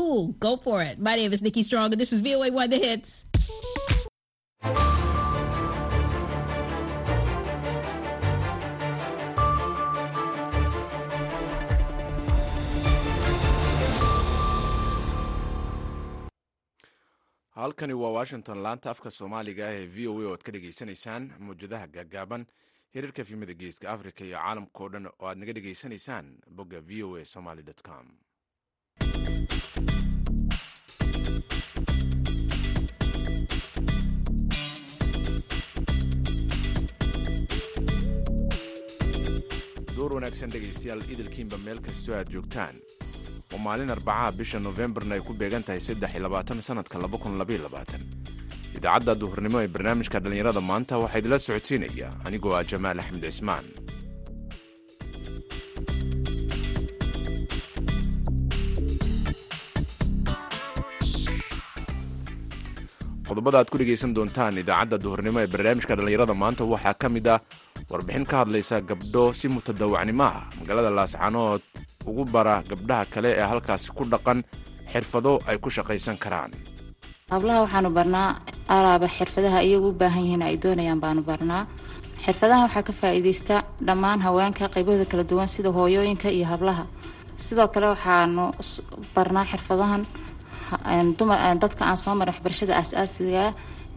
[0.00, 0.28] cool.
[0.40, 0.98] Go for it.
[0.98, 3.26] My name is Nikki Strong, and this is VOA One The Hits.
[17.56, 21.24] halkani waa washington laanta afka soomaaliga ah ee v o a oo ad ka dhegaysanaysaan
[21.46, 22.42] mawjadaha gaagaaban
[22.94, 26.26] hirarka fiimada geeska africa iyo caalamka oo dhan oo aad naga dhegaysanaysaan
[26.56, 28.06] bogga v o a somaly com
[40.10, 42.74] door wanaagsan dhegaystayaal idilkiinba meel kastoo aad joogtaan
[43.52, 45.80] waa maalin arbacaha bisha nofembarna ay ku beegan tahay
[46.68, 46.96] sanadka
[48.78, 53.66] idaacadda duhurnimo ee barnaamijka dhallinyarada maanta waxaa idila socodsiinaya anigoo ah jamaal axmed cismaan
[63.28, 67.38] qodobada aad ku dhegaysan doontaan idaacadda duhurnimo ee barnaamijka dhallinyarada maanta waxaa ka mid ah
[67.90, 70.44] warbixin ka hadlaysa gabdho si mutadawacnimo ah.
[70.58, 71.62] Magaalada laascanood
[72.08, 74.38] ugu bara gabdhaha kale ee halkaasi ku dhaqan
[74.92, 76.50] xirfado ay ku shaqaysan karaan.
[77.32, 78.28] Hablaha waxaanu barnaa
[78.76, 81.62] alaaba xirfadaha iyagu u baahan yihiin ay doonayaan baanu barnaa.
[82.24, 83.54] Xirfadaha waxaa ka faa-iideysta
[83.86, 86.84] dhammaan haweenka qaybahooda kala duwan sida hooyooyinka iyo hablaha.
[87.44, 88.44] Sidoo kale waxaanu
[89.14, 90.02] barnaa xirfadahan
[91.62, 93.44] dadka aan soo marin waxbarashada aas-aasiga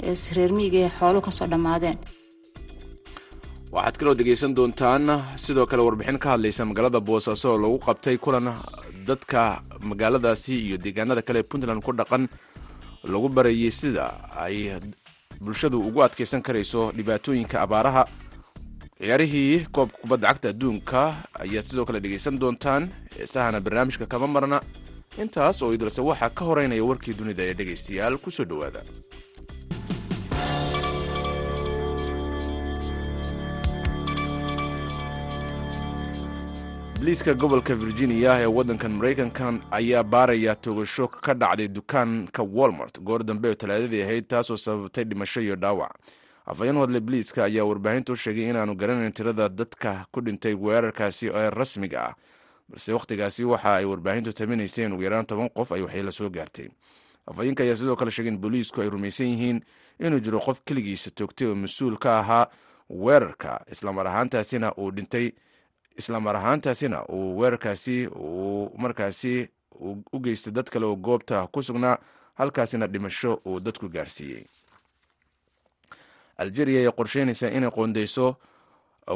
[0.04, 1.98] ee reermiyiga ee xooluhu ka soo dhammaadeen
[3.76, 5.06] waxaad kaloo dhegaysan doontaan
[5.44, 8.48] sidoo kale warbixin ka hadlaysa magaalada boosaaso oo lagu qabtay kulan
[9.08, 9.42] dadka
[9.90, 12.24] magaaladaasi iyo deegaanada kale puntland ku dhaqan
[13.14, 14.06] lagu barayay sida
[14.46, 14.58] ay
[15.44, 18.04] bulshadu ugu adkaysan karayso dhibaatooyinka abaaraha.
[19.04, 21.02] Ciyaarihii koobka kubadda cagta adduunka
[21.44, 22.84] ayaad sidoo kale dhegaysan doontaan
[23.18, 24.58] heesahana barnaamijka kama marna
[25.22, 28.82] intaas oo idilse waxaa ka horeynaya warkii dunida ee dhegaystayaal ku soo dhowaada
[37.04, 43.00] biliiska gobolka virginia ee waddankan maraykankan ayaa baaraya togasho ka dhacday dukaanka walmart.
[43.02, 45.92] Goor dambe oo talaadadii ahayd taasoo sababtay dhimasho iyo dhaawac.
[46.46, 51.50] Afhayeen hodle biliiska ayaa warbaahinta u sheegay inaanu garanayn tirada dadka ku dhintay weerarkaasi ee
[51.50, 52.16] rasmiga ah.
[52.70, 56.70] Balse wakhtigaasi waxa ay warbaahintu taminayseen ugu yaraan toban qof ay waxyeelo soo gaartay.
[57.28, 59.62] Afhayeenka ayaa sidoo kale sheegay in booliisku ay rumaysan yihiin
[60.00, 62.48] inuu jiro qof keligiisa toogtay oo mas'uul ka ahaa
[62.90, 65.32] weerarka islamar ahaantaasina uu dhintay
[65.96, 69.50] islamar ahaantaasina uu weerarkaasi uu markaasi
[70.14, 71.98] u geystay dad kale oo goobta ku sugnaa
[72.34, 74.44] halkaasina dhimasho uu dadku gaarsiiyey.
[76.38, 78.36] Algeria ayaa qorsheynaysa inay qoondeyso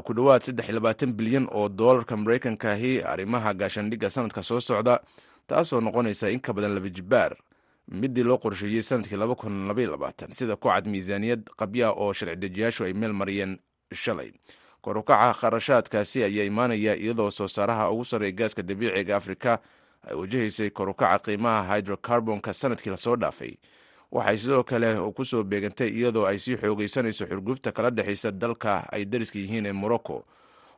[0.05, 4.99] ku dhowaad saddex labaatan bilyan oo doolarka maraykanka ahi arrimaha gaashaandhigga sanadka soo socda
[5.47, 7.35] taasoo noqonaysa in ka badan laba jibaar
[7.87, 10.33] midii loo qorsheeyey sannadkii laba kun labaatan.
[10.33, 13.57] Sida ku cad miisaaniyad qabya oo sharci dejiyaashu ay meel mariyeen
[13.93, 14.31] shalay
[14.81, 19.59] korukaca kharashaadkaasi ayaa imaanaya iyadoo soo saaraha ugu sarreeya gaaska dabiiciga afrika.
[20.07, 23.57] Ay wajahaysay korukaca qiimaha hydrocarbonka sannadkii la soo dhaafay.
[24.11, 29.05] Waxay sidoo kale ku soo beegantay iyadoo ay sii xoogeysanayso xurgufta kala dhexaysa dalka ay
[29.05, 30.23] dariska yihiin ee morocco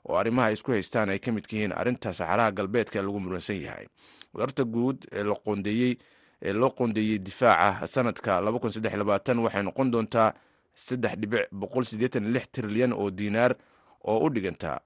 [0.10, 3.86] oo arrimaha ay isku haystaan ay ka midka yihiin arrinta saxaraha galbeedka lagu muransan yahay.
[4.34, 5.98] Wadarta guud ee laqoondeeyey
[6.42, 10.34] ee loo qoondeeyey difaaca sanadka waxay noqon doontaa
[10.76, 13.56] saddex dhibic boqol sideetan lix trilyan oo diinaar
[14.04, 14.82] oo u dhiganta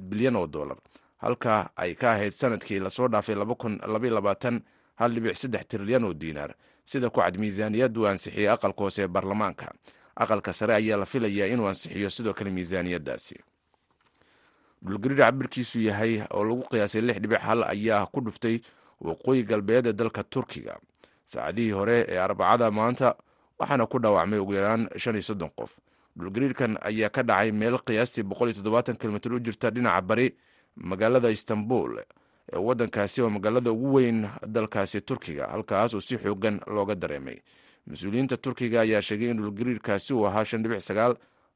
[0.00, 0.76] bilyan oo dollar
[1.16, 3.34] halka ay ka ahayd sannadkii la soo dhaafay
[5.64, 9.72] trilyan oo diinaar sida ku cad miisaaniyaddu ansixiyey aqalka hoose ee baarlamaanka
[10.16, 13.36] aqalka sare ayaa la filayaa inuu ansixiyo sidoo kale miisaaniyadaasi
[14.84, 18.60] dhulgariir cabirkiisu yahay oo lagu qiyaasay lix dhibic hal ayaa ku dhuftay
[19.00, 20.76] waqooyi galbeed ee dalka turkiga.
[21.24, 23.14] Saacadihii hore ee arbacada maanta
[23.58, 25.78] waxaana ku dhaawacmay ugu yaraan shan iyo soddon qof
[26.16, 28.22] dhulgariirkan ayaa ka dhacay meel qiyaastii
[28.98, 30.34] kilomitr u jirta dhinaca bari
[30.76, 31.98] magaalada istanbul.
[32.52, 37.38] Ee waddankaasi oo magaalada ugu weyn dalkaasi turkiga halkaas oo si xoogan looga dareemay.
[37.86, 40.44] Mas'uuliyiinta turkiga ayaa sheegay in dhulgariirkaasi uu ahaa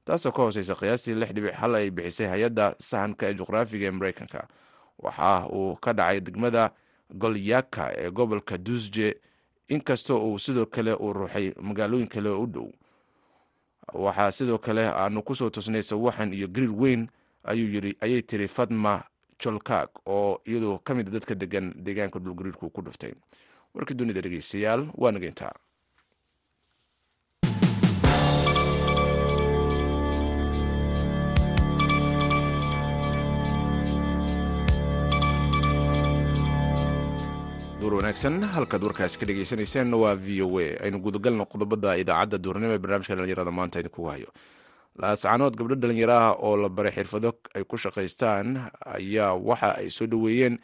[0.05, 1.15] taasoo ka hooseysa qiyaastii
[1.53, 4.49] hal ay bixisay hay'adda sahanka ee juqraafiga ee maraykanka
[4.99, 6.71] waxa uu ka dhacay degmada
[7.15, 9.21] golyaka ee gobolka dusje
[9.69, 12.69] inkastoo uu sidoo kale uu ruuxay magaalooyin kale oo u dhow
[13.95, 17.09] waxaa sidoo kale aanu ku soo tusnay sawaxan iyo gariir weyn
[18.01, 19.05] ayay tiri fatma
[19.41, 23.13] jolkak oo iyadoo ka mid a dadka degan deegaanka dhulgariirku ku dhuftay.
[23.75, 25.53] Warkii dunida dhegeystayaal waa nageyntaa
[37.89, 38.43] duur wanaagsan.
[38.45, 40.77] Halkaad warkaas ka dhegeysaneyseen waa v o a.
[40.85, 44.29] Aynu gudagalno qodobada idaacadda duurnimo ee barnaamijka dhalinyarada maanta idinkugu hayo
[45.01, 48.47] laascanood gabdho dhalinyaro ah oo la baray xirfado ay ku shaqaystaan
[48.85, 50.59] ayaa waxa ay soo dhoweeyeen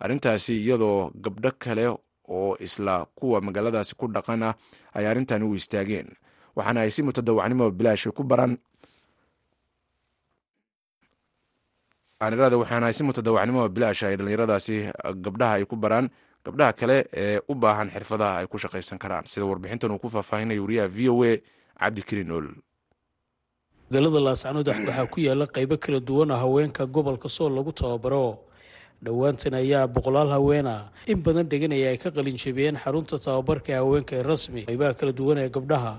[0.00, 1.84] arrintaasi iyadoo gabdho kale
[2.28, 4.54] oo isla kuwa magaaladaasi ku dhaqan ah
[4.96, 6.16] ay arrintani u istaageen.
[6.56, 8.56] Waxaana ay si mutadawacnimo bilaashi ku baraan
[12.20, 14.76] anirada waxaana ay si mutadawacnimo bilaash ay dhalinyaradaasi
[15.20, 16.08] gabdhaha ay ku baraan
[16.44, 19.24] gabdhaha kale ee u baahan xirfadaha ay ku shaqaysan karaan.
[19.26, 21.32] Sida warbixintan uu ku faahfaahinaya wariyaha v o a
[21.80, 22.46] cabdikariin ol
[23.90, 28.38] magaalada laascanood waxaa ku yaalla qeybo kala duwan haweenka gobolka sool lagu tababaro
[29.04, 30.74] dhowaantan ayaa boqolaal haweena
[31.12, 35.38] in badan dheganaya ay ka qalinjabiyeen xarunta tababarka ee haweenka ee rasmi qeybaha kala duwan
[35.44, 35.92] ee gabdhaha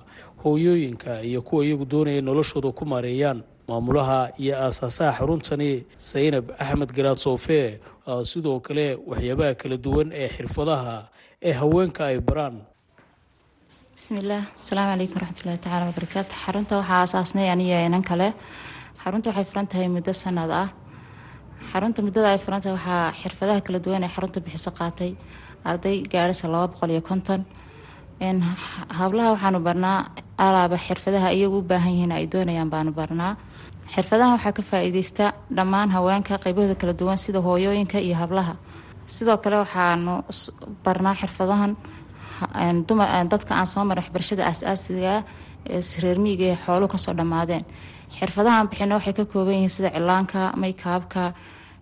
[0.43, 3.41] hooyooyinka iyo kuwa iyagu doonaya noloshooda ku maareeyaan.
[3.69, 7.79] Maamulaha iyo aasaasaha xaruntani saynab axmed garaad soofe
[8.31, 10.95] sidoo kale waxyaabaha kala duwan ee xirfadaha
[11.41, 12.55] ee haweenka ay baraan.
[13.97, 18.27] Bismillaah asalaamu calaykum waraxmatullahi tacaala wabarakaatu xarunta waxaa aasaasnay aniyo inan kale.
[19.03, 20.67] Xarunta waxay furan tahay muddo sanad ah
[21.69, 25.11] xarunta muddada ay furan tahay waxaa xirfadaha kala duwan ee xarunta bixiso qaatay.
[25.69, 27.41] Arday gaadhisa laba boqol iyo konton.
[28.99, 29.97] Hablaha waxaanu barnaa
[30.45, 33.33] alaaba xirfadaha iyagu u baahan yihiin ay doonayaan baanu barnaa.
[33.93, 35.25] Xirfadaha waxaa ka faa-iideysta
[35.57, 38.53] dhammaan haweenka qeybahooda kala duwan sida hooyooyinka iyo hablaha.
[39.05, 40.13] Sidoo kale waxaanu
[40.85, 41.71] barnaa xirfadahan
[43.33, 45.23] dadka aan soo marin waxbarashada aas-aasiga
[45.69, 47.63] ee reermiiga ee xooluhu ka soo dhammaadeen.
[48.19, 51.33] Xirfadahaan bixina waxay ka kooban yihiin sida cilaanka maykaabka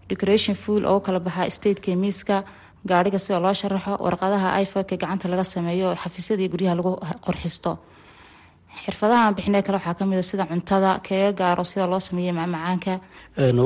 [0.09, 2.43] decoration fuol oo kala baxaa stateka miiska
[2.89, 6.91] gaadhiga sida loo sharaxo warqadaha iphonka gacanta laga sameeyo xafiisyada iyo guryaha lagu
[7.25, 7.71] qorxisto
[8.83, 12.93] xirfadahaan bixine kale waxaa ka mid a sida cuntada keega gaaro sida loo sameeya macmacaanka.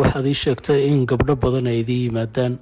[0.02, 2.54] Waxaad ii sheegtay in gabdho badan ay idiin yimaadaan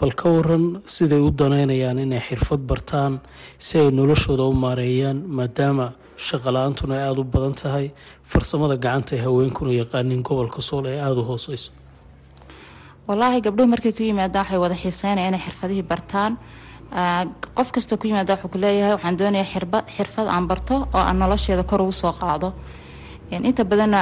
[0.00, 0.64] bal ka waran
[0.96, 3.12] siday u daneynayaan inay xirfad bartaan
[3.58, 5.86] si ay noloshooda u maareeyaan maadaama
[6.26, 7.86] shaqala-aantuna aada u badan tahay
[8.30, 11.70] farsamada gacanta ee haweenkuna yaqaanin gobolka sool ee aada u hooseyso
[13.08, 16.32] walaahi gabdhuhu markay ku yimaadaan waxay wada xiiseynaya inay xirfadihii bartaan.
[17.56, 19.50] Qof kastoo ku yimaada wuxuu kuleeyahay waxaan doonayaa
[19.96, 22.48] xirfad aan barto oo aan nolosheeda kor ugu soo qaado
[23.42, 24.00] inta badanna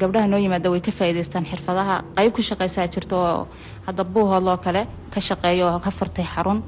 [0.00, 1.96] gabdhaha noo yimaada way ka faa-iideystaan xirfadaha.
[2.16, 3.48] Qeyb ku shaqeysaa jirto oo
[3.86, 4.82] hadda buuhoodloo kale
[5.14, 6.58] ka shaqeeya oo ka furtay xarun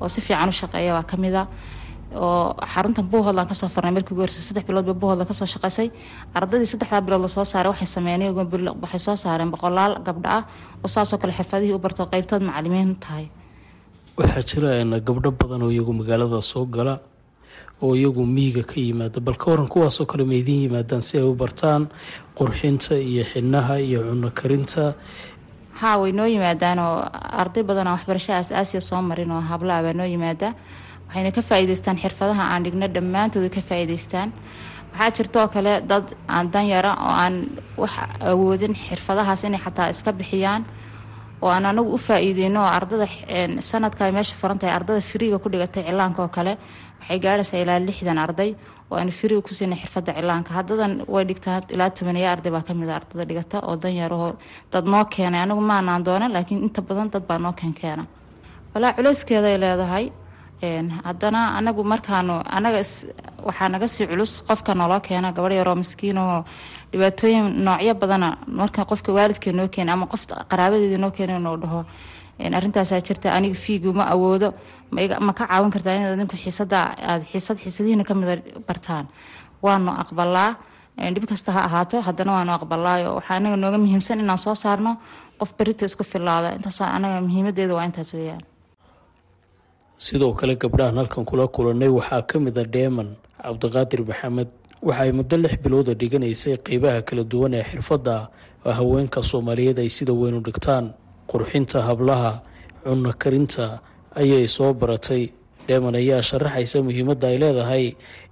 [0.00, 1.42] oo si fiican u shaqeeya waa kamida
[2.14, 5.46] oo xaruntan buuhoodlaan ka soo furnay markii ugu horsay saddex bilood ba buuhoodla ka soo
[5.54, 5.88] shaqeysay
[6.34, 8.32] ardadii saddexdaa bilood la soo saaray waxay sameeyeen
[8.82, 10.42] waxay soo saareen boqolaal gabdho ah
[10.84, 13.26] oo saasoo kale xirfadihii u barto qeybtood macalimiin tahay.
[14.18, 14.70] Waxaa jira
[15.08, 16.94] gabdho badan oo iyagu magaalada soo gala
[17.82, 21.24] oo iyagu miyiga ka yimaada bal ka waran kuwaasoo kale ma idiin yimaadaan si ay
[21.24, 21.82] u bartaan
[22.38, 24.94] qurxinta iyo xidnaha iyo cuno karinta
[25.80, 26.96] haa way noo yimaadaan oo
[27.42, 30.54] arday badanoo waxbarasho aas-aasiya soo marin oo hablaha baa noo yimaada.
[31.08, 34.28] Waxayna ka faa-iideystaan xirfadaha aan dhigno dhammaantooda ka faa-iideystaan
[34.92, 37.34] waxaa jirta oo kale dad aan danyara oo aan
[37.80, 37.92] wax
[38.30, 40.62] awoodin xirfadahaas inay xataa iska bixiyaan
[41.42, 43.06] oo aan anagu u faa-iideyno oo ardada
[43.70, 46.52] sanadka meesha furan tahay ardada firiiga ku dhigatay cilaanka oo kale
[47.00, 48.50] waxay gaadhaysaa ilaa lixdan arday
[48.90, 50.50] oo aanu firiiga ku siinay xirfadda cilaanka.
[50.58, 54.32] Haddadan way dhigtaan ilaa tobaneeya arday baa ka mid a ardada dhigata oo danyarahoo
[54.72, 55.40] dad noo keenay.
[55.46, 58.04] Anagu maanaan doonan laakiin inta badan dad baa noo keen keena.
[58.74, 60.04] Walaa culeyskeeday leedahay
[60.62, 62.82] haddana anagu markaanu anaga
[63.46, 66.44] waxaa naga sii culus qofka naloo keena gabadh yaroo miskiinoo
[66.92, 71.84] dhibaatooyin noocyo badana marka qofka waalidka noo keena ama qof qaraabadeeda noo keena inuu dhaho.
[72.58, 74.54] Arrintaasaa jirta aniga fiigu ma awoodo
[75.26, 78.36] ma ka caawin kartaa inaad adinku xiisada aad xiisad xiisadihiina kamida
[78.66, 79.06] bartaan.
[79.62, 80.56] Waanu aqbalaa
[81.14, 84.96] dhib kasta ha ahaato haddana waanu aqbalaayo waxaa anaga nooga muhiimsan inaan soo saarno
[85.40, 88.42] qof berita isku filaada intaas anaga muhiimadeeda waa intaas weeyaan
[89.98, 93.08] sidoo kale gabdhahan halkan kula kulanay waxaa ka mid a dheeman
[93.42, 94.48] cabdiqaadir maxamed.
[94.82, 98.16] Waxa ay muddo lix bilooda dhiganaysay qeybaha kala duwan ee xirfadda
[98.66, 100.94] oo haweenka soomaaliyeed ay sida weyn u dhigtaan.
[101.30, 102.42] Qurxinta hablaha
[102.86, 103.80] cunno karinta
[104.14, 105.24] ayay soo baratay.
[105.66, 107.84] Dheeman ayaa sharaxaysa muhiimadda ay leedahay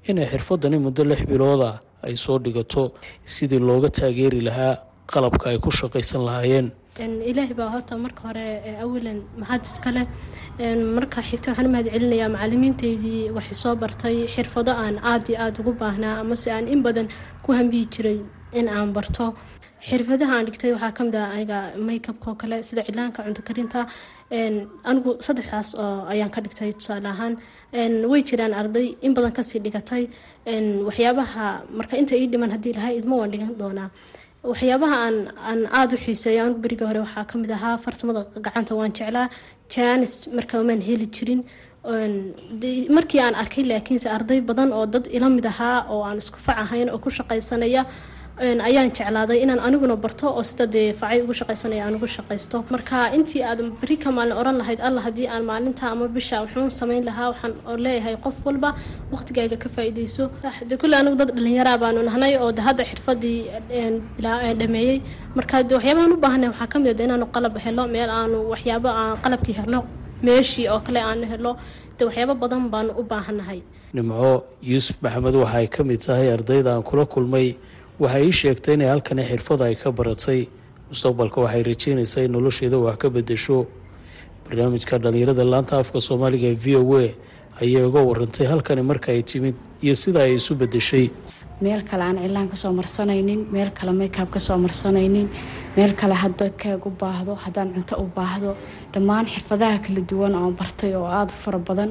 [0.09, 1.71] inay xirfadani muddo lix bilooda
[2.07, 2.95] ay soo dhigato
[3.25, 4.79] sidii looga taageeri lahaa
[5.11, 6.71] qalabka ay ku shaqaysan lahaayeen
[7.05, 8.47] ilaahi baa horta marka hore
[8.85, 10.03] awalan mahad iskale
[10.97, 15.73] marka xigta waxaan mahad celinayaa macalimiinteydii waxay soo bartay xirfado aan aada iyo aada ugu
[15.83, 17.09] baahnaa amase aan in badan
[17.45, 18.19] ku hambiyi jiray
[18.59, 19.35] in aan barto.
[19.89, 23.81] Xirfadaha aan dhigtay waxaa ka mid ah aniga makeupka oo kale sida cilaanka cunto karinta.
[24.91, 27.35] Anigu saddexdaas oo ayaan ka dhigtay tusaale ahaan.
[28.11, 30.03] Way jiraan arday in badan ka sii dhigatay.
[30.89, 31.47] Waxyaabaha
[31.79, 33.89] marka inta ii dhiman haddii lahay idma waan dhigan doonaa
[34.51, 35.17] waxyaabaha aan
[35.51, 39.29] aan aada u xiiseeya anigu beriga hore waxaa ka mid ahaa farsamada gacanta waan jeclaa.
[39.75, 41.41] Jaanis marka maan heli jirin.
[42.97, 46.59] Markii aan arkay laakiinse arday badan oo dad ila mid ahaa oo aan isku fac
[46.65, 47.83] ahayn oo ku shaqaysanaya
[48.41, 52.65] ayaan jeclaaday inaan aniguna barto oo sida dee facay ugu shaqaysanaya aan ugu shaqaysto.
[52.71, 56.71] Marka intii aad beri ka maalin oran lahayd alla haddii aan maalinta ama bisha wuxuun
[56.71, 57.53] samayn lahaa waxaan
[57.85, 58.71] leeyahay qof walba
[59.13, 60.25] waqtigaaga ka faa'iidayso.
[60.81, 63.39] Kulle anigu dad dhalinyaraa baanu nahnay oo de xirfadii
[64.61, 64.99] dhameeyey.
[65.37, 68.89] Marka de waxyaabahan u baahanay waxaa ka mid a inaanu qalab helo meel aanu waxyaabo
[69.01, 69.81] aan qalabkii helo
[70.23, 71.53] meeshii oo kale aanu helo.
[71.99, 73.61] De waxyaabo badan baanu u baahannahay
[73.97, 77.47] nimco yuusuf maxamed waxa ay ka mid tahay ardayda aan kula kulmay
[78.03, 80.41] waxay ii sheegtay inay halkani xirfada ay ka baratay.
[80.91, 83.67] Mustaqbalka waxay rajeynaysaa in nolosheeda wax ka bedesho
[84.45, 87.07] barnaamijka dhalinyarada laanta afka soomaaliga ee v o a
[87.63, 91.07] ayay uga warantay halkani marka ay timid iyo sida ay isu bedeshay
[91.65, 95.29] meel kale aan cilaan ka soo marsanaynin meel kale makab ka soo marsanaynin
[95.77, 98.51] meel kale hadda keeg u baahdo haddaan cunto u baahdo.
[98.93, 101.91] Dhammaan xirfadaha kala duwan oo bartay oo aada fara badan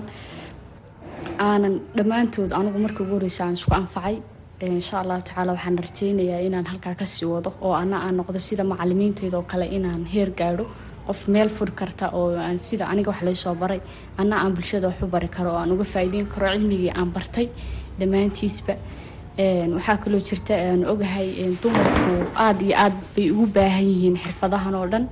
[1.48, 4.16] aanan dhammaantood anigu markii ugu horeysa aan isku anfacay
[4.62, 8.64] insha allahu tacaala waxaan rajeynayaa inaan halkaa ka sii wado oo ana aan noqdo sida
[8.64, 10.66] macalimiinteeda oo kale inaan heer gaadho
[11.08, 13.82] qof meel furi karta oo aan sida aniga wax laysoo baray
[14.18, 17.48] ana aan bulshada wax bari karo oo aan uga faa'iideyn karo cilmigii aan bartay
[18.00, 18.76] dhammaantiisba.
[19.76, 21.30] Waxaa kaloo jirta aan ogahay
[21.62, 22.14] dumarku
[22.46, 25.06] aada iyo aad bay ugu baahan yihiin xirfadahan oo dhan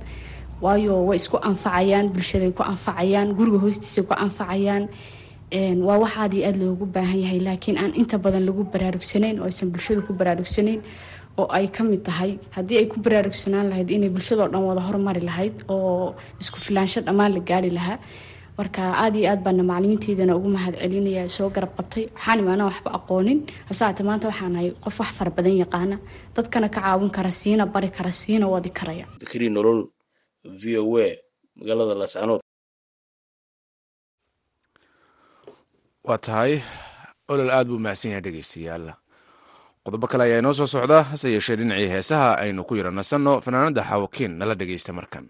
[0.64, 4.84] waayo way isku anfacayaan bulshaday ku anfacayaan guriga hoostiisay ku anfacayaan
[5.52, 9.44] waa wax aad iyo aad loogu baahan yahay laakiin aan inta badan lagu baraarugsanayn oo
[9.50, 10.80] aysan bulshada ku baraarugsanayn
[11.38, 12.38] oo ay ka mid tahay.
[12.56, 17.34] Haddii ay ku baraarugsanaan lahayd inay bulshadao dhan wada hormari lahayd oo isku filaansho dhammaan
[17.34, 17.98] la gaari lahaa
[18.58, 22.04] marka aada iyo aad baana macalimiinteydana ugu mahad celinaya soo garab qabtay.
[22.14, 23.38] Waxaan imaana waxba aqoonin.
[23.70, 25.30] Hasaate maanta waxaan qof wax fara
[25.62, 25.96] yaqaana.
[26.34, 29.06] Dadkana ka caawin kara siina bari kara siina wadi karaya.
[29.20, 29.90] Dikri nolol
[30.44, 31.08] v o a
[31.58, 32.40] magaalada laascanood
[36.04, 36.60] waa tahay
[37.28, 38.86] olol aad buu mahadsan yahay dhegeystayaal
[39.84, 43.82] qodobo kale ayaa inoo soo socda hase yeeshee dhinacii heesaha aynu ku yara nasanno fanaanada
[43.90, 45.26] xawakiin nala dhegeysta markan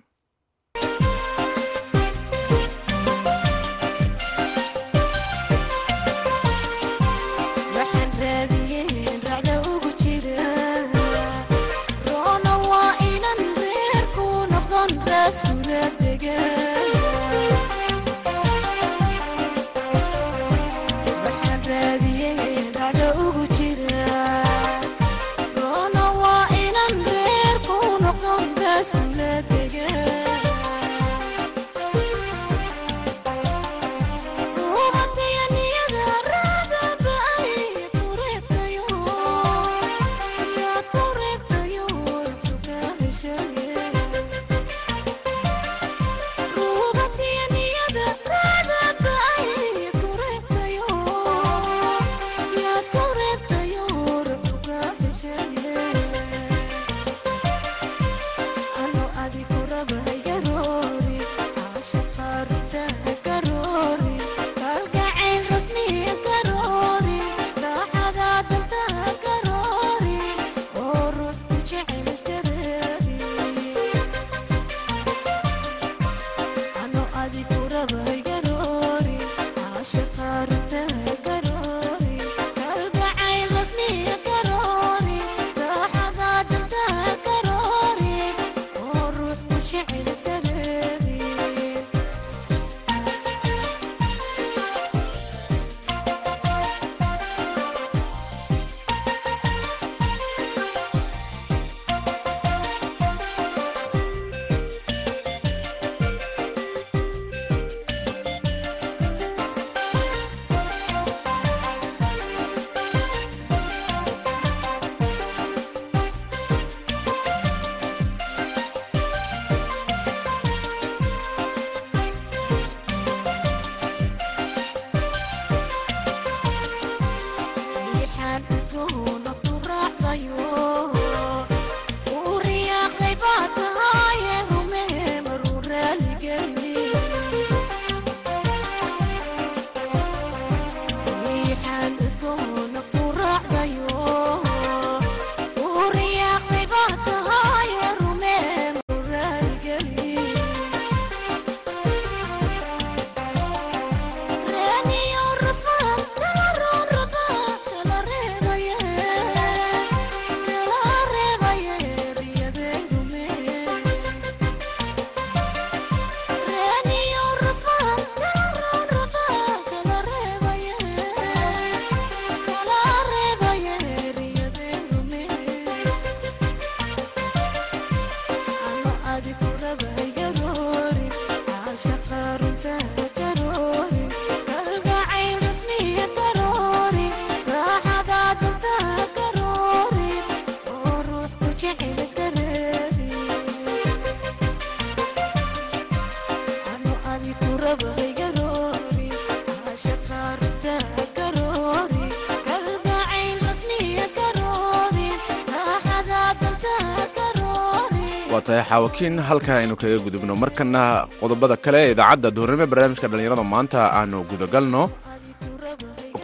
[208.75, 210.35] xaawakiin halkaa aynu kaga gudubno.
[210.43, 214.83] Markana qodobada kale ee idaacadda duhurnimo barnaamijka dhallinyarada maanta aanu gudagalno.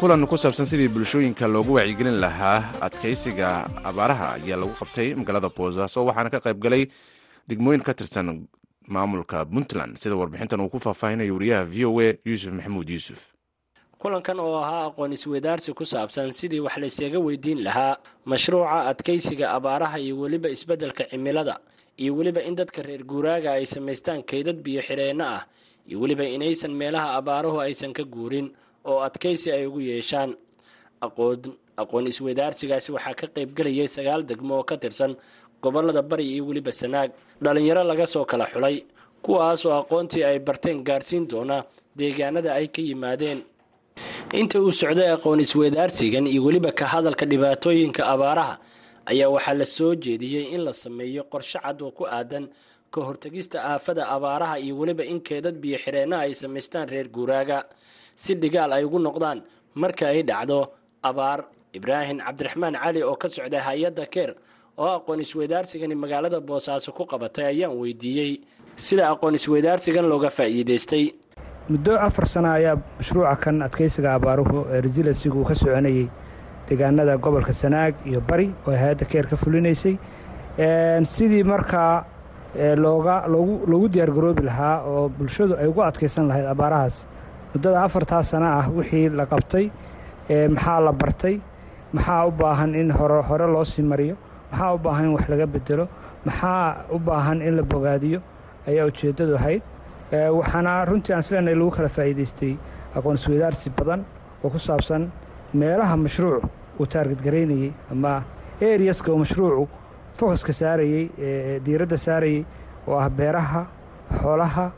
[0.01, 3.49] Kulan ku saabsan sidii bulshooyinka loogu wacyigelin lahaa adkaysiga
[3.89, 6.83] abaaraha ayaa lagu qabtay magaalada boosaaso waxaana ka qaybgalay
[7.49, 8.27] degmooyin ka tirsan
[8.95, 9.95] maamulka puntland.
[10.03, 13.21] Sida warbixintan uu ku faahfaahinayo wariyaha v o a yuusuf maxamuud yuusuf.
[14.03, 17.95] Kulankan oo ahaa aqoon isweydaarsi ku saabsan sidii wax laysaga weydiin lahaa
[18.27, 21.61] mashruuca adkaysiga abaaraha iyo weliba isbeddelka cimilada
[22.03, 25.43] iyo weliba in dadka reer guuraaga ay samaystaan kaydad biyo xireenno ah
[25.89, 28.49] iyo weliba inaysan meelaha abaaruhu aysan ka guurin
[28.91, 30.31] oo adkaysi ay ugu yeeshaan.
[31.81, 35.17] Aqoon isweydaarsigaasi waxaa ka qaybgelayay sagaal degmo oo ka tirsan
[35.63, 37.11] gobollada bari iyo weliba sanaag.
[37.43, 38.85] Dhalinyaro laga soo kala xulay
[39.25, 41.65] kuwaas oo aqoontii ay barteen gaarsiin doona
[41.97, 43.41] deegaanada ay ka yimaadeen.
[44.33, 48.59] Inta uu socday aqoon isweydaarsigan iyo weliba ka hadalka dhibaatooyinka abaaraha
[49.11, 52.45] ayaa waxaa la soo jeediyey in la sameeyo qorshe cad oo ku aadan
[52.95, 57.59] ka hortegista aafada abaaraha iyo weliba in keedad biyo xireenna ay samaystaan reer guuraaga.
[58.23, 59.39] Si dhigaal ay ugu noqdaan
[59.75, 60.59] marka ay dhacdo
[61.03, 61.45] abaar
[61.79, 64.31] ibraahim cabdiraxmaan cali oo ka socda hay'adda keer
[64.79, 68.33] oo aqoon isweydaarsigani magaalada boosaaso ku qabatay ayaan weydiiyey.
[68.77, 71.05] Sida aqoon isweydaarsigan looga faa'iidaystay.
[71.71, 76.07] Muddo afar sano ayaa mashruuca kan adkaysiga abaaruhu ee resilansigu uu ka soconayey
[76.69, 79.99] deegaanada gobolka sanaag iyo bari oo hay'adda keer ka fulinaysay.
[81.05, 82.05] Sidii markaa
[82.77, 87.07] looga loogu loogu diyaargaroobi lahaa oo bulshadu ay ugu adkaysan lahayd abaarahaas
[87.55, 89.71] muddada afartaa sano ah wixii la qabtay
[90.55, 91.41] maxaa la bartay
[91.93, 94.17] maxaa u baahan in hore hore loo sii mariyo
[94.51, 95.89] maxaa u baahan in wax laga bedelo
[96.25, 98.21] maxaa u baahan in la bogaadiyo
[98.69, 99.63] ayaa ujeeddadu ahayd.
[100.39, 102.57] Waxaana runtii aan sileenay lagu kala faa'iidaystay
[102.97, 104.05] aqoon isweydaarsi badan
[104.45, 105.11] oo ku saabsan
[105.55, 106.45] meelaha mashruuc
[106.81, 108.23] uu taargetgaraynayey ama
[108.61, 109.69] eriaska uu mashruucu
[110.19, 111.11] focuska saarayey
[111.65, 112.45] diiradda saarayey
[112.89, 113.67] oo ah beeraha
[114.23, 114.71] xoolaha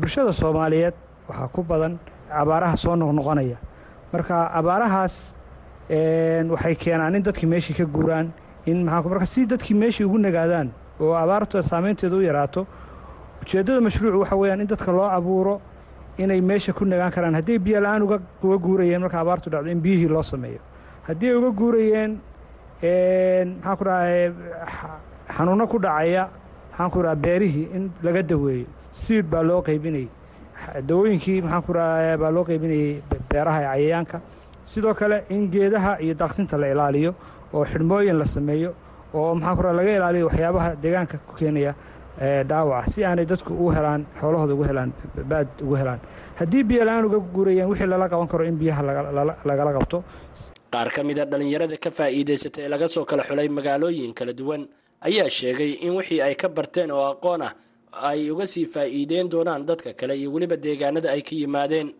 [0.00, 0.94] bulshada soomaaliyeed
[1.28, 1.98] waxaa ku badan
[2.30, 3.56] abaaraha soo noqnoqonaya
[4.12, 5.34] marka abaarahaas
[6.52, 8.32] waxay keenaan in dadkii meeshii ka guuraan
[8.66, 12.66] in marka si dadkii meeshii ugu nagaadaan oo abaarta saameynteedu u yaraato
[13.42, 15.60] ujeeddada mashruucu waxa weeyaan in dadka loo abuuro
[16.18, 17.34] inay meesha ku nagaan karaan.
[17.34, 18.18] Hadday biyo la'aan uga
[18.58, 20.60] guurayeen marka abaartu dhacdo in biyihii loo sameeyo.
[21.08, 22.18] Haddii ay uga guurayeen
[23.62, 24.32] maxaan ku dhahay
[25.36, 26.28] xanuunno ku dhacaya
[26.70, 28.66] maxaan ku dhaha beerihii in laga daweeyo.
[28.90, 30.08] Siid baa loo qaybinayay.
[30.86, 34.20] Dawooyinkii maxaan ku dhaha baa loo qaybinayey beeraha ee cayayaanka.
[34.64, 37.14] Sidoo kale in geedaha iyo daaqsinta la ilaaliyo
[37.52, 38.72] oo xidhmooyin la sameeyo
[39.14, 41.74] oo maxaan ku dhaha laga ilaaliyo waxyaabaha deegaanka ku keenaya
[42.20, 44.90] dhaawaca si aanay dadku ugu helaan xoolahooda ugu helaan
[45.30, 46.00] baad ugu helaan.
[46.38, 48.82] Haddii biyo la'aan uga guurayeen wixii lala qaban karo in biyaha
[49.44, 50.04] lagala qabto.
[50.72, 54.66] Qaar ka mid a dhallinyarada ka faa'iidaysata ee laga soo kala xulay magaalooyin kala duwan
[55.06, 57.52] ayaa sheegay in wixii ay ka barteen oo aqoon ah
[58.02, 61.94] ay uga sii faa'iideyn doonaan dadka kale iyo weliba deegaanada ay ka yimaadeen.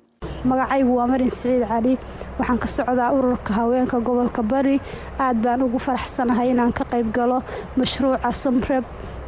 [0.45, 1.95] Magacaygu waa marin siciid cali
[2.39, 4.81] waxaan ka socdaa ururka haweenka gobolka bari.
[5.19, 7.39] Aad baan ugu faraxsanahay inaan ka qayb galo
[7.79, 8.85] mashruuca somreb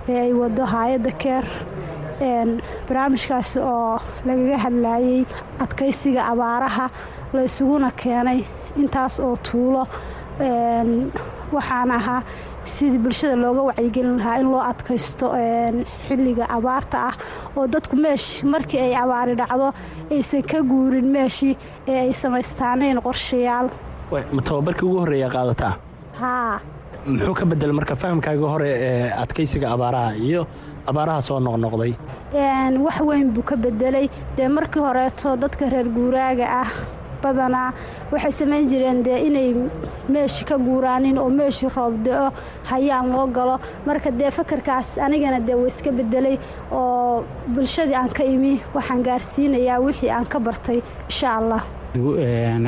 [0.09, 1.45] ee ay wado hay'adda keer
[2.89, 5.25] barnaamijkaasi oo lagaga hadlayey
[5.65, 6.87] adkaysiga abaaraha
[7.35, 8.41] la isuguna keenay
[8.83, 9.83] intaas oo tuulo
[11.55, 12.23] waxaan ahaa
[12.75, 15.27] sidii bulshada looga wacyigelin lahaa in loo adkaysto
[16.07, 17.15] xilliga abaarta ah
[17.57, 19.69] oo dadku meesh markii ay abaari dhacdo
[20.11, 21.55] aysan ka guurin meeshii
[21.89, 23.69] ee ay samaystaaneen qorshayaal.
[24.37, 25.73] Ma tababarkii ugu horreeya qaadataa?
[26.21, 26.61] Haa
[27.07, 30.43] muxuu ka bedel marka fahamkaaga hore ee adkaysiga abaaraha iyo
[30.91, 31.93] abaaraha soo noqnoqday?
[32.85, 34.07] Wax weyn buu ka bedelay.
[34.37, 36.71] Dee markii horeeto dadka reer guuraaga ah
[37.23, 37.73] badanaa
[38.13, 39.49] waxay samayn jireen dee inay
[40.09, 42.33] meeshi ka guuraanin oo meeshii roob da'o
[42.71, 43.57] hayaan loo galo.
[43.87, 46.37] Marka dee fakarkaas anigana dee wa iska bedelay
[46.73, 51.63] oo bulshadii aan ka imi waxaan gaarsiinayaa wixii aan ka bartay insha allah.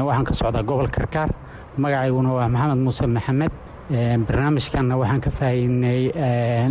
[0.09, 1.29] Waxaan ka socdaa gobol karkaar
[1.77, 3.53] magacayguna waa maxamed muuse maxamed
[3.89, 6.13] barnaamijkanna waxaan ka faa'iidnay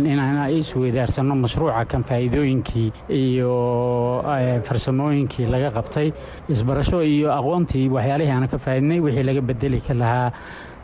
[0.06, 4.22] inaan isweydaarsano mashruuca kan faa'iidooyinkii iyo
[4.62, 6.12] farsamooyinkii laga qabtay
[6.48, 10.30] isbarasho iyo aqoontii waxyaalihii aan ka faa'iidnay wixii laga bedeli ka lahaa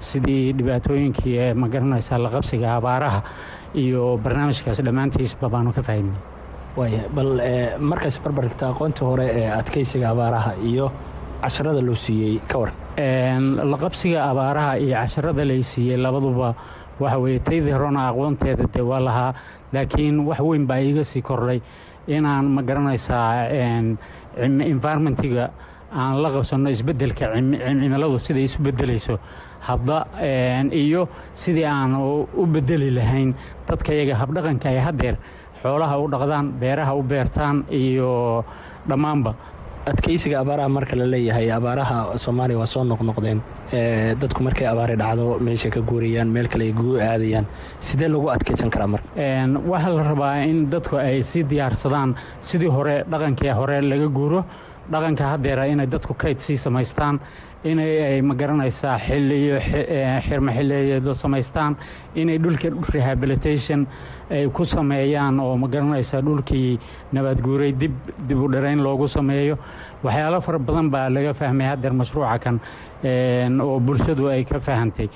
[0.01, 3.23] sidii dhibaatooyinkii ee magaranaysa la qabsiga abaaraha
[3.75, 6.19] iyo barnaamijkaas dhammaantiisba baanu ka faa'iidnay
[6.77, 7.31] waaya bal
[7.79, 10.91] markaas barbarigta aqoontii hore ee adkaysiga abaaraha iyo
[11.43, 16.55] casharada loo siiyey ka war la qabsiga abaaraha iyo casharada lay siiyey labaduba
[17.01, 19.35] waxa weeye taydii horena aqoonteeda dee waa lahaa
[19.73, 21.61] laakiin wax weyn baa iiga sii kordhay
[22.07, 23.49] inaan ma garanaysaa
[24.39, 25.51] environmentiga
[25.93, 29.19] aan la qabsanno isbeddelka cimiladu siday isu beddelayso.
[29.61, 30.07] Hadda
[30.73, 33.35] iyo sidii aan u beddeli lahayn
[33.69, 35.17] dadka iyaga habdhaqanka ay haddeer
[35.63, 38.45] xoolaha u dhaqdaan beeraha u beertaan iyo
[38.89, 39.35] dhammaanba
[39.87, 43.41] adkeysiga abaaraha marka la leeyahay abaaraha soomaaliya waa soo noqnoqdeen.
[44.21, 47.47] Dadku markay abaari dhacdo meeshay ka guurayaan meel kale ay guu aadayaan
[47.81, 49.09] sidee lagu adkeysan karaa marka?
[49.73, 54.45] Waxaa la rabaa in dadku ay sii diyaarsadaan sidii hore dhaqankii hore laga guuro
[54.91, 57.19] dhaqanka haddeera inay dadku kayd sii samaystaan
[57.65, 59.59] inay ma garanaysaa xiliyo
[60.27, 61.77] xirmo xiliyeedo samaystaan
[62.15, 63.87] inay dhulka rehabilitation
[64.31, 66.79] ay ku sameeyaan oo ma garanaysaa dhulkii
[67.13, 67.93] nabadguuray dib
[68.29, 69.57] dib u dharayn loogu sameeyo.
[70.05, 72.61] Waxyaalo fara badan baa laga fahmay haddeer mashruuca kan
[73.61, 75.09] oo bulshadu ay ka fahantay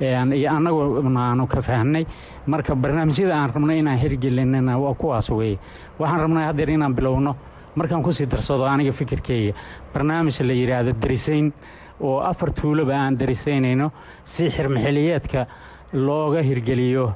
[0.00, 2.04] iyo annaguna aanu ka fahnay
[2.46, 5.58] marka barnaamijyada aan rabnay inaan hirgelinana waa kuwaas weeye.
[5.98, 7.36] Waxaan rabnay haddeer inaan bilowno
[7.76, 9.52] markaan ku sii darsado aniga fikirkeyga
[9.94, 11.52] barnaamij la yidhaahdo darisayn
[12.00, 13.90] oo afar tuuloba aan darisaynayno
[14.24, 15.46] si xirmaxiliyeedka
[15.92, 17.14] looga hirgeliyo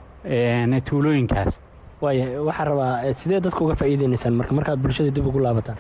[0.85, 1.61] tuulooyinkaas.
[2.01, 5.79] Waaya waxaa rabaa sidee dadka uga faa'iideynaysaan marka markaad bulshada dib ugu laabataan?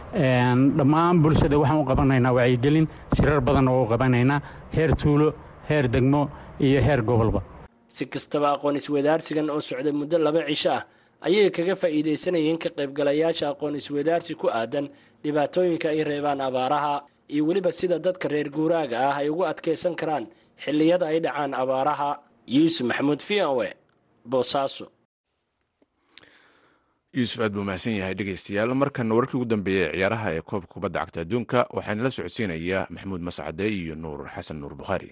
[0.76, 4.40] Dhammaan bulshada waxaan u qabanaynaa wacyigelin shirar badan oo u qabanaynaa
[4.74, 5.32] heer tuulo
[5.68, 6.28] heer degmo
[6.60, 7.42] iyo heer gobolba.
[7.88, 10.82] Si kastaba aqoon iswadaarsigan oo socday muddo laba cisho ah
[11.26, 14.86] ayay kaga faa'iidaysanayeen ka qaybgalayaasha aqoon iswadaarsi ku aadan
[15.24, 16.94] dhibaatooyinka ay reebaan abaaraha
[17.28, 20.26] iyo weliba sida dadka reer guuraaga ah ay ugu adkaysan karaan
[20.64, 22.10] xilliyada ay dhacaan abaaraha.
[22.48, 23.70] Yuusuf maxamuud v o e
[24.24, 24.86] boosaaso
[27.12, 31.20] yuusuf aad buu mahadsan yahay dhegeystayaal markana warkii ugu dambeeyey ciyaaraha ee koobka kubadda cagta
[31.24, 35.10] adduunka waxaana la socodsiinayaa maxamuud mascade iyo nuur xasan nuur bukhaari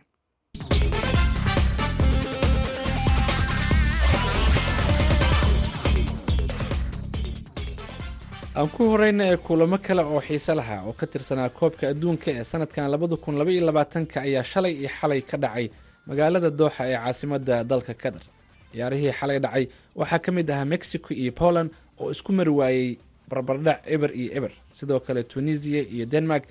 [8.59, 12.45] aan ku horeyna ee kulamo kale oo xiise lahaa oo ka tirsanaa koobka adduunka ee
[12.51, 15.66] sanadkan labada kun laba iyo labaatanka ayaa shalay iyo xalay ka dhacay
[16.09, 18.25] magaalada dooxa ee caasimadda dalka qatar.
[18.73, 19.64] Ciyaarihii xalay dhacay
[20.01, 22.99] waxaa ka mid ahaa mexico iyo poland oo isku mari waayey
[23.31, 24.53] barbardhac eber iyo eber.
[24.73, 26.45] Sidoo kale tunisiya iyo denmark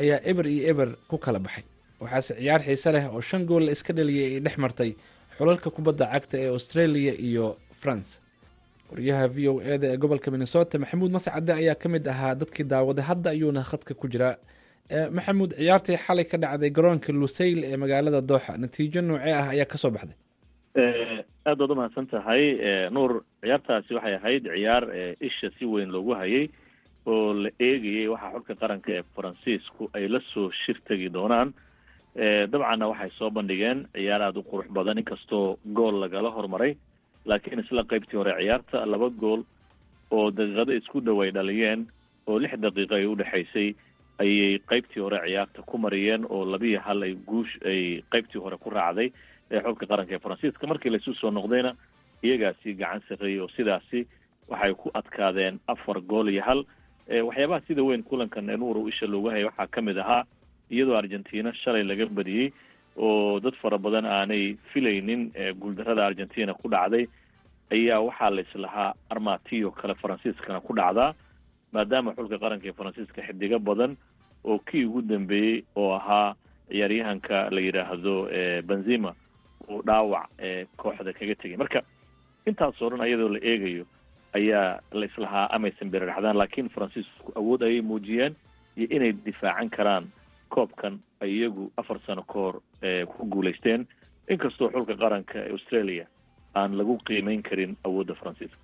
[0.00, 1.64] ayaa eber iyo eber ku kala baxay.
[2.00, 4.90] Waxaase ciyaar xiise leh oo shan gool la iska dhaliyay ay dhex martay
[5.38, 8.20] xulalka kubadda cagta ee australia iyo france
[8.90, 13.04] waryaha v o eda ee gobolka minnesota maxamuud mascade ayaa ka mid ahaa dadkii daawaday
[13.10, 14.36] hadda ayuuna khadka ku jiraa
[15.16, 19.78] maxamuud ciyaartii xalay ka dhacday garoonka lusayl ee magaalada dooxa natiijo noocee ah ayaa ka
[19.78, 20.16] soo baxday.
[21.46, 22.42] Aad baad umahadsan tahay
[22.96, 23.10] nuur
[23.42, 24.84] ciyaartaasi waxay ahayd ciyaar
[25.28, 26.46] isha si weyn loogu hayay
[27.06, 31.48] oo la eegayay waxaa xulka qaranka ee faransiisku ay la soo shir tegi doonaan.
[32.52, 36.72] Dabcanna waxay soo bandhigeen ciyaar aada u qurux badan inkastoo gool lagala hormaray
[37.26, 39.42] laakiin isla qaybtii hore ciyaarta laba gool
[40.10, 41.86] oo daqiiqado isku dhow ay dhaliyeen
[42.26, 43.68] oo lix daqiiqo ay udhexaysay
[44.22, 48.70] ayay qaybtii hore ciyaarta ku mariyeen oo labiyo hal ay guush ay qaybtii hore ku
[48.70, 49.10] raacday
[49.50, 50.66] ee xulka qaranka ee faransiiska.
[50.66, 51.74] Markii laysu soo noqdayna
[52.22, 54.06] iyagaasi gacan sarreeyey oo sidaasi
[54.48, 56.64] waxay ku adkaadeen afar gool iyo hal.
[57.26, 60.24] Waxyaabaha sida weyn kulankan nuuru isha loogu hayay waxaa ka mid ahaa
[60.70, 62.50] iyadoo argentina shalay laga badiyey
[62.96, 67.06] oo dad fara badan aanay filaynin guuldarada argentina ku dhacday
[67.72, 71.14] ayaa waxaa la islahaa armatiyo kale faransiiskana ku dhacdaa
[71.72, 73.96] maadaama xulka qaranka ee faransiiska xidigo badan
[74.44, 76.34] oo kii ugu dambeeyey oo ahaa
[76.70, 78.14] ciyaaryahanka la yidhaahdo
[78.68, 79.14] benzima
[79.68, 80.26] uu dhaawac
[80.76, 81.56] kooxda kaga tegay.
[81.56, 81.82] Marka
[82.46, 83.84] intaasoo dhan ayadoo la eegayo
[84.38, 88.34] ayaa la islahaa amaysan beraraxdaan laakiin faransiisku awood ayay muujiyeen
[88.76, 90.04] iyo inay difaacan karaan
[90.54, 92.56] koobkan ay iyagu afar sano ka hor
[93.16, 93.86] ku guulaysteen
[94.30, 96.04] inkastoo xulka qaranka ee australia
[96.54, 98.58] aan lagu qiimeyn karin awoodda faransiiska.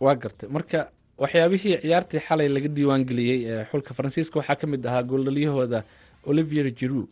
[0.00, 0.48] Waa gartay.
[0.48, 0.80] Marka
[1.18, 5.82] waxyaabihii ciyaartii xalay laga diiwaangeliyey ee xulka faransiiska waxaa ka mid ahaa gooldhaliyahooda
[6.26, 7.08] olivier jiru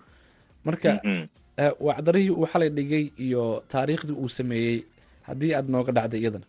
[0.65, 0.91] marka
[1.81, 4.83] wacdarihii uu xalay dhigay iyo taariikhdii uu sameeyey
[5.23, 6.47] haddii aada nooga dhacday iyadana.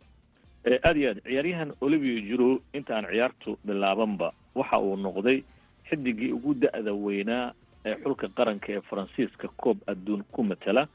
[0.84, 5.44] Aada iyo aad ciyaaryahan olivier jiru inta aan ciyaartu bilaabanba waxa uu noqday
[5.90, 7.54] xidigii ugu da-da weynaa
[7.86, 10.88] ee xulka qaranka ee faransiiska koob adduun ku matala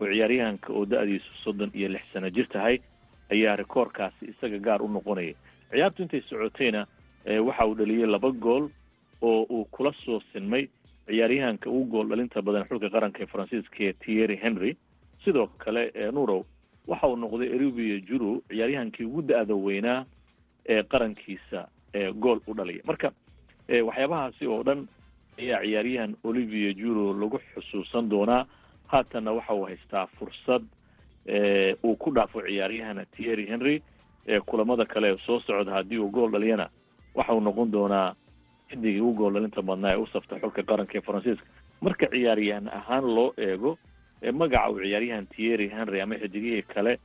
[0.00, 2.78] oo ciyaaryahanka oo da-diisu soddon iyo lix sano jir tahay
[3.32, 5.34] ayaa rikoorkaasi isaga gaar u noqonayay
[5.70, 6.86] ciyaartu intay socotayna
[7.46, 8.68] waxa uu dhaliyey laba gool
[9.22, 10.68] oo uu kula soo sinmay
[11.06, 14.76] ciyaaryahanka ugu gool dhalinta badan xulka qaranka ee faransiiska ee tierry henry.
[15.24, 16.44] Sidoo kale nurow
[16.86, 20.04] waxa uu noqday erubia juru ciyaaryahankii ugu da-da weynaa
[20.68, 21.68] ee qarankiisa
[22.20, 23.12] gool u dhalaya marka
[23.68, 24.88] waxyaabahaasi oo dhan
[25.38, 28.46] ayaa ciyaaryahan olivier juro lagu xusuusan doonaa.
[28.86, 30.62] Haatanna waxa uu haystaa fursad
[31.84, 33.82] uu ku dhaafo ciyaaryahana tierry henry
[34.46, 36.68] kulamada kale soo socda haddii uu gool dhaliyana.
[37.14, 38.14] Waxa uu noqon doonaa
[38.70, 41.46] xidigii ugu gooldhalinta badnaa ee u saftay xulka qaranka ee faransiiska.
[41.80, 43.78] Marka ciyaaryahan ahaan loo eego
[44.32, 46.98] magaca uu ciyaaryahan tierry henry ama xidigihii kale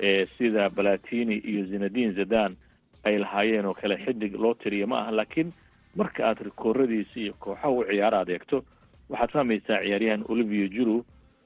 [0.00, 2.56] ee sida balatini iyo zinadin zadan
[3.04, 5.52] ay lahaayeen oo kale xidig loo tiriya ma aha laakiin
[5.96, 8.64] marka aad rikooradiisa iyo kooxaha u ciyaara aad eegto
[9.10, 11.04] waxaad fahmaysaa ciyaaryahan olivier juru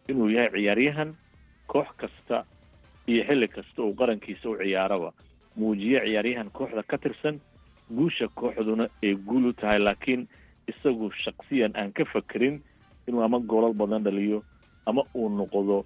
[0.09, 1.15] inuu yahay ciyaaryahan
[1.67, 2.45] koox kasta
[3.09, 5.13] iyo xilli kasta uu qarankiisa u ciyaaraba.
[5.57, 7.41] Muujiye ciyaaryahan kooxda ka tirsan
[7.97, 10.29] guusha kooxduna ay guul u tahay laakiin
[10.69, 12.63] isagu shaksiyan aan ka fakerin
[13.09, 14.43] inuu ama goolal badan dhaliyo
[14.87, 15.85] ama uu noqdo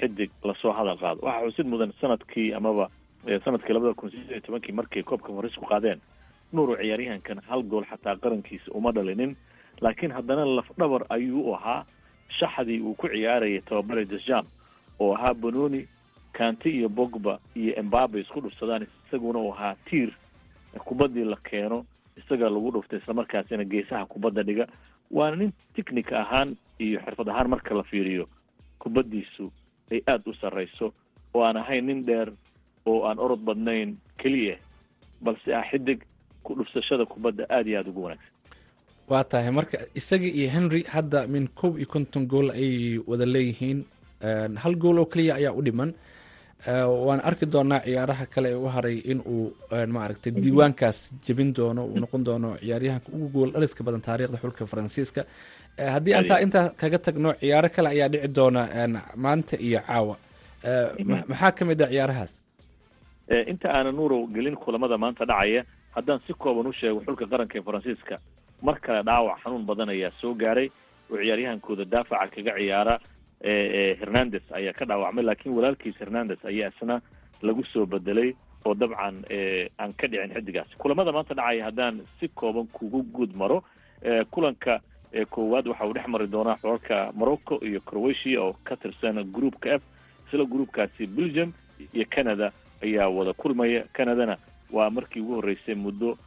[0.00, 1.20] xidig la soo hadal qaado.
[1.22, 2.88] Waxaa xusid mudan sannadkii amaba
[3.44, 6.00] sannadkii labada kun sideed tobankii markay koobka farisku qaadeen
[6.52, 9.36] nuuru ciyaaryahankan hal gool xataa qarankiisa uma dhalinin
[9.80, 11.84] laakiin haddana lafdhabar ayuu ahaa
[12.38, 14.46] shaxdii uu ku ciyaarayay tababare desjam
[15.00, 15.86] oo ahaa bononi
[16.32, 20.10] kanti iyo bogba iyo embabe isku dhufsadaan isaguna uu ahaa tiir
[20.84, 21.84] kubaddii la keeno
[22.16, 24.66] isaga lagu dhuftay islamarkaasina geesaha kubadda dhiga.
[25.10, 28.26] Waana nin technica ahaan iyo xirfad ahaan marka la fiiriyo
[28.78, 29.52] kubaddiisu
[29.92, 30.92] ay aada u sarrayso
[31.34, 32.32] oo aan ahayn nin dheer
[32.86, 34.56] oo aan orod badnayn keliya
[35.22, 36.02] balse ah xidig
[36.46, 38.32] ku dhufsashada kubadda aada iyo aada ugu wanaagsan.
[39.10, 43.78] Waa tahay marka isaga iyo henry hadda min kow iyo konton gool ayay wada leeyihiin
[44.62, 45.90] hal gool oo keliya ayaa u dhiman.
[47.06, 49.46] Waan arki doonaa ciyaaraha kale ee u haray in uu
[49.96, 55.22] maaragtay diiwaankaas jebin doono uu noqon doono ciyaaryahanka ugu gool dhaliska badan taariikhda xulka faransiiska.
[55.94, 58.62] Haddii antaa intaa kaga tagno ciyaaro kale ayaa dhici doona
[59.24, 60.14] maanta iyo caawa.
[61.30, 62.32] Maxaa ka mid ah ciyaarahaas?
[63.52, 65.62] Inta aanan nuurow gelin kulamada maanta dhacaya
[65.94, 68.18] haddaan si kooban u sheego xulka qaranka ee faransiiska
[68.62, 70.68] mar kale dhaawac xanuun badan ayaa soo gaaray
[71.10, 72.98] oo ciyaaryahankooda daafaca kaga ciyaara
[74.00, 77.00] hernandes ayaa ka dhaawacmay laakiin walaalkiis hernandes ayaa isna
[77.42, 79.22] lagu soo bedelay oo dabcan
[79.78, 83.62] aan ka dhicin xidigaasi kulamada maanta dhacaya haddaan si kooban kugu guud maro
[84.30, 84.80] kulanka
[85.30, 89.82] koowaad waxa uu dhex mari doonaa xolalka morocco iyo croatia oo ka tirsan groupka f
[90.28, 91.52] isla groupkaasi belgium
[91.94, 92.52] iyo canada
[92.82, 93.84] ayaa wada kulmaya.
[93.92, 94.36] Canadana
[94.72, 96.18] waa markii ugu horreysay muddo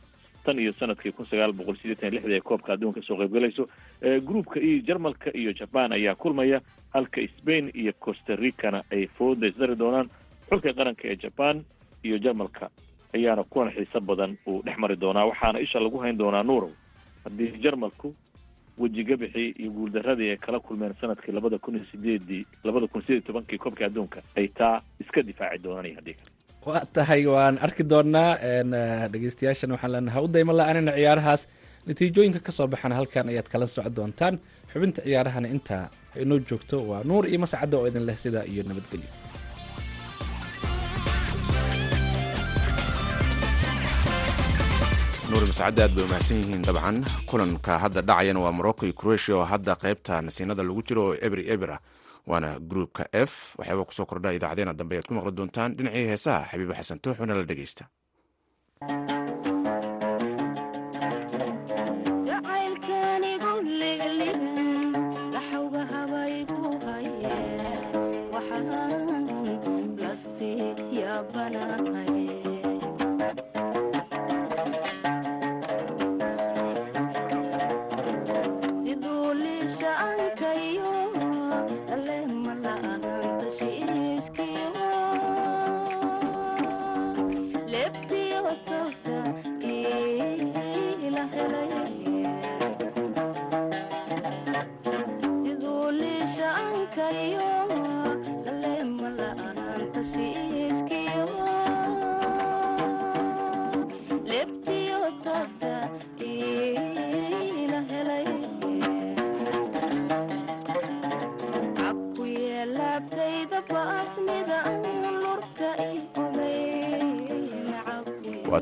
[0.45, 3.67] tan iyo sannadkii kun sagaal boqol sideetan lixda ee koobka adduunka soo qaybgalayso
[4.27, 6.61] groupka iyo jarmalka iyo jaban ayaa kulmaya
[6.93, 10.09] halka spain iyo costa ricana ay fooda isdari doonaan
[10.49, 11.63] xulka qaranka ee jaban
[12.03, 12.69] iyo jarmalka
[13.13, 15.25] ayaana kuwan xiiso badan uu dhex mari doonaa.
[15.25, 16.71] Waxaana isha lagu hayn doonaa nuurow
[17.23, 18.15] haddii jarmalku
[18.77, 23.57] wejigabixii iyo guuldaradii ay kala kulmeen sannadkii labada kun iyo sideedii labada kun sideed tobankii
[23.57, 26.31] koobka adduunka ay taa iska difaaci doonaan iyo haddii kale
[26.67, 28.31] waa tahay waan arki doonaa
[29.11, 31.41] dhegeystayaashan waxaan leenahay u dayma la'aanina ciyaarahaas.
[31.87, 34.35] Natiijooyinka ka soo baxana halkan ayaad kala socon doontaan.
[34.71, 35.85] Xubinta ciyaarahana intaa
[36.23, 39.11] inoo joogto waa nuur iyo mascadda oo idin leh sidaa iyo nabadgelyo.
[45.29, 46.97] Nuur mascadda aad bay umahadsan yihiin dabcan.
[47.29, 51.43] Kulanka hadda dhacayana waa morocco iyo croatia oo hadda qaybta nasiinada lagu jiro oo ebri
[51.53, 51.77] ebra
[52.29, 53.55] waana groupka f.
[53.59, 55.75] Waxyaaba ku soo kordha idaacadeena dambe ayaad ku maqli doontaan.
[55.77, 57.83] Dhinacii heesaha xabiibo xasan tooxuna la dhegeysta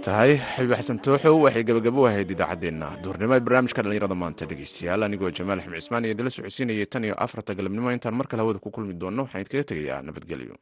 [0.05, 0.31] tahay.
[0.55, 5.59] Xabiib xasan tooxow waxay gabagabo ahayd idaacaddeenna duurnimo ee barnaamijka dhallinyarada maanta dhegeystayaal anigoo jamaal
[5.61, 7.87] axmed cismaan iyo idinla socodsiinayay tan iyo afarta galabnimo.
[7.95, 10.55] Intaan mar kale hawada ku kulmi doonno waxaan idinkaga tegayaa nabadgelyo